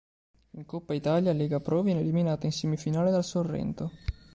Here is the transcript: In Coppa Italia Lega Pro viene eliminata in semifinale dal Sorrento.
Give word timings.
In 0.55 0.65
Coppa 0.65 0.95
Italia 0.95 1.31
Lega 1.31 1.59
Pro 1.59 1.83
viene 1.83 1.99
eliminata 1.99 2.47
in 2.47 2.51
semifinale 2.51 3.11
dal 3.11 3.23
Sorrento. 3.23 3.91